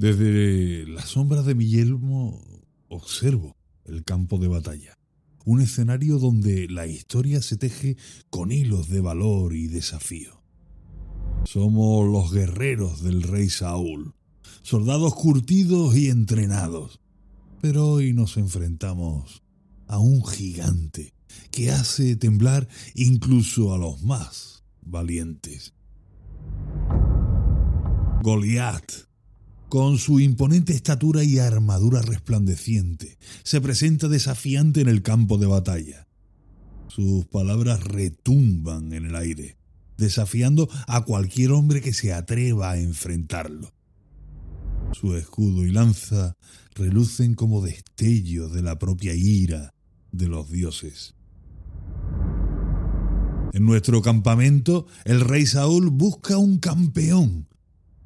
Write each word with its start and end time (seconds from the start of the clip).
Desde 0.00 0.86
la 0.86 1.04
sombra 1.04 1.42
de 1.42 1.54
mi 1.54 1.70
observo 2.88 3.54
el 3.84 4.02
campo 4.02 4.38
de 4.38 4.48
batalla, 4.48 4.96
un 5.44 5.60
escenario 5.60 6.18
donde 6.18 6.68
la 6.70 6.86
historia 6.86 7.42
se 7.42 7.58
teje 7.58 7.98
con 8.30 8.50
hilos 8.50 8.88
de 8.88 9.02
valor 9.02 9.54
y 9.54 9.66
desafío. 9.66 10.42
Somos 11.44 12.10
los 12.10 12.32
guerreros 12.32 13.02
del 13.02 13.22
rey 13.22 13.50
Saúl, 13.50 14.14
soldados 14.62 15.14
curtidos 15.14 15.94
y 15.94 16.08
entrenados, 16.08 16.98
pero 17.60 17.86
hoy 17.86 18.14
nos 18.14 18.38
enfrentamos 18.38 19.42
a 19.86 19.98
un 19.98 20.24
gigante 20.24 21.12
que 21.50 21.72
hace 21.72 22.16
temblar 22.16 22.68
incluso 22.94 23.74
a 23.74 23.76
los 23.76 24.02
más 24.02 24.64
valientes. 24.80 25.74
Goliat, 28.22 29.09
con 29.70 29.98
su 29.98 30.18
imponente 30.18 30.74
estatura 30.74 31.22
y 31.22 31.38
armadura 31.38 32.02
resplandeciente, 32.02 33.18
se 33.44 33.60
presenta 33.60 34.08
desafiante 34.08 34.80
en 34.80 34.88
el 34.88 35.00
campo 35.00 35.38
de 35.38 35.46
batalla. 35.46 36.08
Sus 36.88 37.24
palabras 37.26 37.84
retumban 37.84 38.92
en 38.92 39.06
el 39.06 39.14
aire, 39.14 39.56
desafiando 39.96 40.68
a 40.88 41.04
cualquier 41.04 41.52
hombre 41.52 41.80
que 41.80 41.92
se 41.92 42.12
atreva 42.12 42.72
a 42.72 42.78
enfrentarlo. 42.78 43.72
Su 44.92 45.14
escudo 45.14 45.64
y 45.64 45.70
lanza 45.70 46.36
relucen 46.74 47.34
como 47.34 47.62
destellos 47.62 48.52
de 48.52 48.62
la 48.62 48.76
propia 48.76 49.14
ira 49.14 49.72
de 50.10 50.26
los 50.26 50.50
dioses. 50.50 51.14
En 53.52 53.64
nuestro 53.64 54.02
campamento, 54.02 54.86
el 55.04 55.20
rey 55.20 55.46
Saúl 55.46 55.90
busca 55.90 56.38
un 56.38 56.58
campeón 56.58 57.46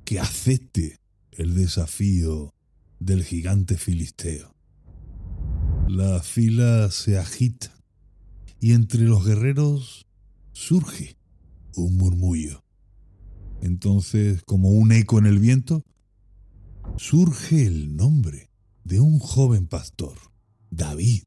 que 0.04 0.20
acepte 0.20 0.98
el 1.36 1.54
desafío 1.54 2.54
del 3.00 3.24
gigante 3.24 3.76
filisteo. 3.76 4.54
La 5.88 6.22
fila 6.22 6.90
se 6.90 7.18
agita 7.18 7.74
y 8.60 8.72
entre 8.72 9.02
los 9.02 9.24
guerreros 9.24 10.06
surge 10.52 11.18
un 11.76 11.96
murmullo. 11.96 12.64
Entonces, 13.60 14.42
como 14.44 14.70
un 14.70 14.92
eco 14.92 15.18
en 15.18 15.26
el 15.26 15.38
viento, 15.38 15.84
surge 16.96 17.66
el 17.66 17.96
nombre 17.96 18.50
de 18.84 19.00
un 19.00 19.18
joven 19.18 19.66
pastor, 19.66 20.16
David. 20.70 21.22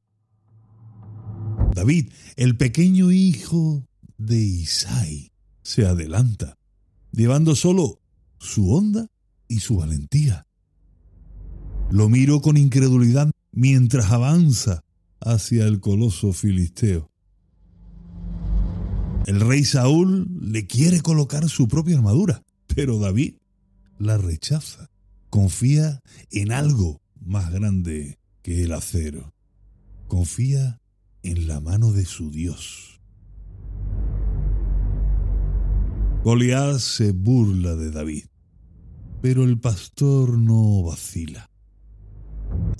David, 1.73 2.11
el 2.35 2.57
pequeño 2.57 3.11
hijo 3.11 3.85
de 4.17 4.39
Isai, 4.39 5.31
se 5.61 5.85
adelanta, 5.85 6.57
llevando 7.11 7.55
solo 7.55 7.99
su 8.39 8.71
onda 8.73 9.07
y 9.47 9.59
su 9.59 9.77
valentía. 9.77 10.45
Lo 11.89 12.09
miro 12.09 12.41
con 12.41 12.57
incredulidad 12.57 13.31
mientras 13.51 14.11
avanza 14.11 14.81
hacia 15.19 15.65
el 15.65 15.79
coloso 15.79 16.33
filisteo. 16.33 17.09
El 19.25 19.41
rey 19.41 19.65
Saúl 19.65 20.27
le 20.41 20.67
quiere 20.67 21.01
colocar 21.01 21.49
su 21.49 21.67
propia 21.67 21.97
armadura, 21.97 22.43
pero 22.67 22.97
David 22.97 23.35
la 23.99 24.17
rechaza. 24.17 24.89
Confía 25.29 26.01
en 26.31 26.51
algo 26.51 27.01
más 27.19 27.51
grande 27.51 28.19
que 28.41 28.63
el 28.63 28.71
acero. 28.71 29.33
Confía 30.07 30.79
en 31.23 31.47
la 31.47 31.59
mano 31.59 31.91
de 31.91 32.05
su 32.05 32.31
Dios. 32.31 33.01
Goliat 36.23 36.79
se 36.79 37.11
burla 37.11 37.75
de 37.75 37.91
David, 37.91 38.25
pero 39.21 39.43
el 39.43 39.59
pastor 39.59 40.37
no 40.37 40.83
vacila. 40.83 41.49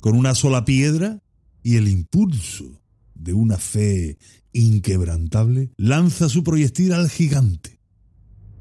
Con 0.00 0.16
una 0.16 0.34
sola 0.34 0.64
piedra 0.64 1.22
y 1.62 1.76
el 1.76 1.88
impulso 1.88 2.80
de 3.14 3.34
una 3.34 3.58
fe 3.58 4.18
inquebrantable, 4.52 5.72
lanza 5.76 6.28
su 6.28 6.42
proyectil 6.42 6.92
al 6.92 7.08
gigante. 7.10 7.80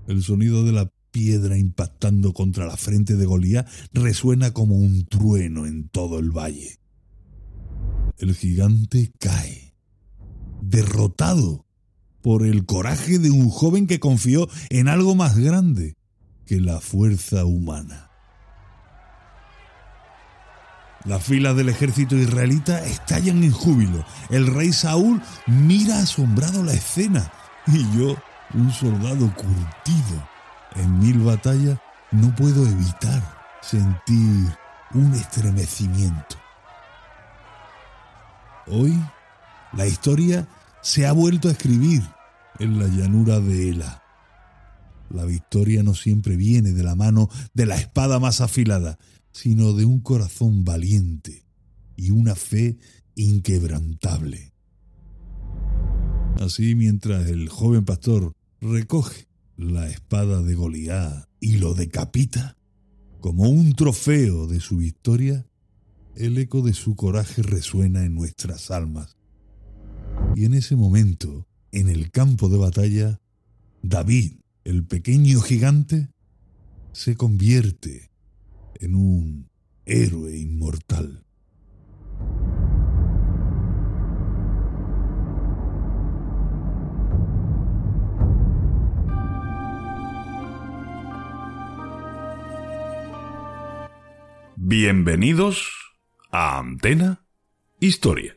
El 0.07 0.23
sonido 0.23 0.63
de 0.63 0.71
la 0.71 0.91
piedra 1.11 1.57
impactando 1.57 2.33
contra 2.33 2.65
la 2.65 2.77
frente 2.77 3.15
de 3.15 3.25
Goliat 3.25 3.67
resuena 3.93 4.51
como 4.51 4.75
un 4.75 5.05
trueno 5.05 5.65
en 5.65 5.89
todo 5.89 6.19
el 6.19 6.31
valle. 6.31 6.79
El 8.17 8.35
gigante 8.35 9.11
cae, 9.19 9.73
derrotado 10.61 11.65
por 12.21 12.45
el 12.45 12.65
coraje 12.65 13.19
de 13.19 13.31
un 13.31 13.49
joven 13.49 13.87
que 13.87 13.99
confió 13.99 14.49
en 14.69 14.87
algo 14.87 15.15
más 15.15 15.37
grande 15.37 15.96
que 16.47 16.59
la 16.59 16.79
fuerza 16.79 17.45
humana. 17.45 18.09
Las 21.03 21.23
filas 21.23 21.55
del 21.55 21.69
ejército 21.69 22.15
israelita 22.15 22.83
estallan 22.83 23.43
en 23.43 23.51
júbilo. 23.51 24.03
El 24.29 24.47
rey 24.47 24.73
Saúl 24.73 25.21
mira 25.45 25.99
asombrado 25.99 26.63
la 26.63 26.73
escena 26.73 27.31
y 27.67 27.79
yo, 27.97 28.15
un 28.53 28.71
soldado 28.71 29.33
curtido 29.35 30.27
en 30.75 30.99
mil 30.99 31.19
batallas, 31.19 31.77
no 32.11 32.33
puedo 32.35 32.65
evitar 32.65 33.21
sentir 33.61 34.57
un 34.93 35.13
estremecimiento. 35.13 36.37
Hoy 38.67 38.97
la 39.73 39.85
historia 39.85 40.47
se 40.81 41.05
ha 41.05 41.11
vuelto 41.11 41.47
a 41.47 41.51
escribir 41.51 42.03
en 42.59 42.79
la 42.79 42.87
llanura 42.87 43.39
de 43.39 43.69
Ela. 43.69 44.06
La 45.09 45.25
victoria 45.25 45.83
no 45.83 45.95
siempre 45.95 46.35
viene 46.35 46.73
de 46.73 46.83
la 46.83 46.95
mano 46.95 47.29
de 47.53 47.65
la 47.65 47.75
espada 47.75 48.19
más 48.19 48.41
afilada, 48.41 48.97
sino 49.31 49.73
de 49.73 49.85
un 49.85 49.99
corazón 49.99 50.65
valiente 50.65 51.45
y 51.95 52.11
una 52.11 52.35
fe 52.35 52.77
inquebrantable. 53.15 54.53
Así 56.39 56.75
mientras 56.75 57.27
el 57.27 57.49
joven 57.49 57.85
pastor 57.85 58.33
recoge 58.61 59.27
la 59.55 59.87
espada 59.87 60.43
de 60.43 60.53
Goliat 60.53 61.27
y 61.39 61.57
lo 61.57 61.73
decapita, 61.73 62.57
como 63.19 63.49
un 63.49 63.73
trofeo 63.73 64.47
de 64.47 64.59
su 64.59 64.77
victoria, 64.77 65.47
el 66.15 66.37
eco 66.37 66.61
de 66.61 66.73
su 66.73 66.95
coraje 66.95 67.41
resuena 67.41 68.05
en 68.05 68.15
nuestras 68.15 68.71
almas. 68.71 69.17
Y 70.35 70.45
en 70.45 70.53
ese 70.53 70.75
momento, 70.75 71.47
en 71.71 71.89
el 71.89 72.11
campo 72.11 72.49
de 72.49 72.57
batalla, 72.57 73.19
David, 73.81 74.33
el 74.67 74.85
pequeño 74.85 75.39
gigante, 75.39 76.09
se 76.91 77.15
convierte 77.15 78.11
en 78.81 78.95
un 78.95 79.49
héroe 79.85 80.35
inmortal. 80.35 81.23
Bienvenidos 94.57 95.69
a 96.29 96.59
Antena 96.59 97.25
Historia. 97.79 98.36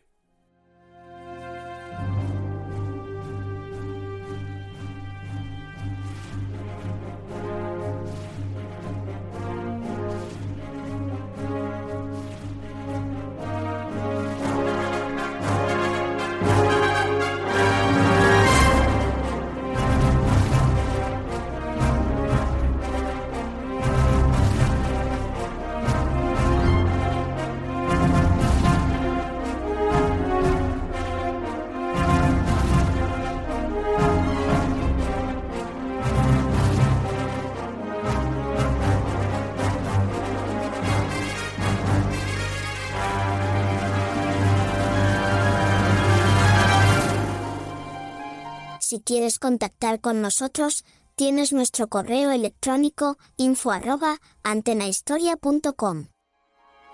Si 48.91 48.99
quieres 48.99 49.39
contactar 49.39 50.01
con 50.01 50.21
nosotros, 50.21 50.85
tienes 51.15 51.53
nuestro 51.53 51.87
correo 51.87 52.33
electrónico 52.33 53.19
info 53.37 53.71
arroba 53.71 54.19
antenahistoria.com. 54.43 56.09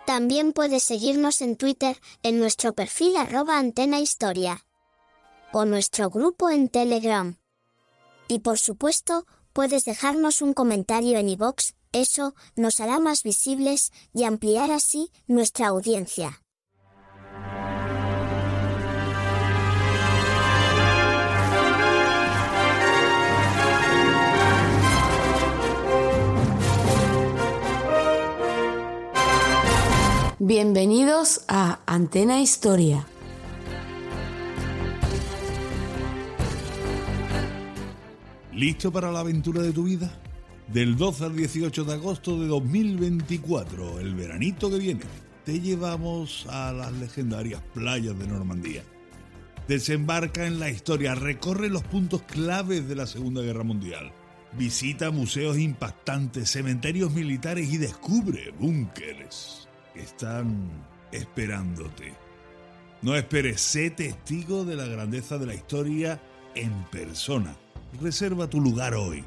También 0.05 0.53
puedes 0.53 0.83
seguirnos 0.83 1.41
en 1.41 1.57
Twitter 1.57 1.99
en 2.23 2.39
nuestro 2.39 2.75
perfil 2.75 3.17
arroba 3.17 3.59
antenahistoria 3.59 4.67
o 5.55 5.65
nuestro 5.65 6.11
grupo 6.11 6.51
en 6.51 6.69
Telegram. 6.69 7.39
Y 8.29 8.41
por 8.41 8.59
supuesto, 8.59 9.25
puedes 9.55 9.87
dejarnos 9.87 10.43
un 10.43 10.53
comentario 10.53 11.17
en 11.17 11.31
iVoox 11.31 11.73
Eso 11.93 12.35
nos 12.57 12.79
hará 12.81 13.01
más 13.01 13.23
visibles 13.23 13.91
y 14.13 14.25
ampliar 14.25 14.71
así 14.71 15.11
nuestra 15.27 15.69
audiencia. 15.69 16.43
Bienvenidos 30.39 31.47
a 31.49 31.81
Antena 31.87 32.43
Historia. 32.43 33.07
¿Listo 38.53 38.93
para 38.93 39.11
la 39.11 39.21
aventura 39.21 39.63
de 39.63 39.73
tu 39.73 39.85
vida? 39.85 40.13
Del 40.69 40.95
12 40.95 41.25
al 41.25 41.37
18 41.37 41.85
de 41.85 41.95
agosto 41.95 42.39
de 42.39 42.49
2024, 42.49 43.99
el 43.99 44.15
veranito 44.15 44.69
que 44.69 44.79
viene, 44.79 45.05
te 45.47 45.59
llevamos 45.59 46.47
a 46.51 46.71
las 46.71 46.93
legendarias 46.93 47.63
playas 47.73 48.19
de 48.19 48.27
Normandía. 48.27 48.83
Desembarca 49.67 50.47
en 50.47 50.61
la 50.61 50.69
historia, 50.69 51.15
recorre 51.15 51.71
los 51.71 51.83
puntos 51.85 52.21
claves 52.25 52.87
de 52.87 52.95
la 52.95 53.07
Segunda 53.07 53.41
Guerra 53.41 53.65
Mundial. 53.65 54.13
Visita 54.53 55.11
museos 55.11 55.57
impactantes, 55.57 56.51
cementerios 56.51 57.13
militares 57.13 57.73
y 57.73 57.79
descubre 57.79 58.51
búnkeres 58.51 59.66
están 60.01 60.71
esperándote. 61.13 62.15
No 63.03 63.15
esperes, 63.15 63.61
sé 63.61 63.91
testigo 63.91 64.65
de 64.65 64.77
la 64.77 64.87
grandeza 64.87 65.39
de 65.39 65.47
la 65.47 65.55
historia 65.55 66.21
en 66.55 66.73
persona 66.85 67.57
Reserva 68.01 68.49
tu 68.49 68.61
lugar 68.61 68.95
hoy. 68.95 69.25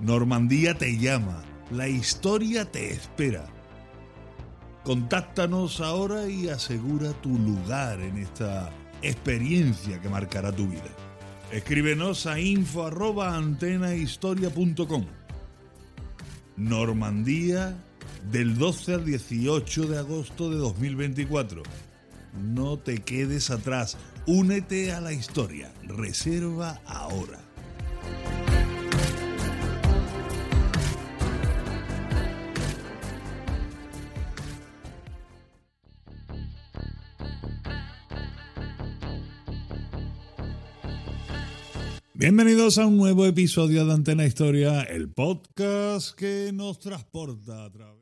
Normandía 0.00 0.76
te 0.76 0.98
llama, 0.98 1.42
la 1.70 1.88
historia 1.88 2.70
te 2.70 2.90
espera. 2.90 3.46
Contáctanos 4.84 5.80
ahora 5.80 6.28
y 6.28 6.48
asegura 6.48 7.12
tu 7.22 7.38
lugar 7.38 8.00
en 8.00 8.18
esta 8.18 8.70
experiencia 9.00 10.00
que 10.00 10.08
marcará 10.08 10.52
tu 10.52 10.66
vida. 10.66 10.82
Escríbenos 11.52 12.26
a 12.26 12.38
info 12.38 12.90
Normandía 16.56 17.76
del 18.30 18.56
12 18.56 18.94
al 18.94 19.04
18 19.04 19.86
de 19.86 19.98
agosto 19.98 20.50
de 20.50 20.56
2024. 20.56 21.62
No 22.54 22.78
te 22.78 22.98
quedes 22.98 23.50
atrás. 23.50 23.96
Únete 24.26 24.92
a 24.92 25.00
la 25.00 25.12
historia. 25.12 25.72
Reserva 25.82 26.80
ahora. 26.86 27.40
Bienvenidos 42.14 42.78
a 42.78 42.86
un 42.86 42.98
nuevo 42.98 43.26
episodio 43.26 43.84
de 43.84 43.94
Antena 43.94 44.24
Historia, 44.24 44.82
el 44.82 45.08
podcast 45.08 46.16
que 46.16 46.52
nos 46.54 46.78
transporta 46.78 47.64
a 47.64 47.70
través. 47.72 48.01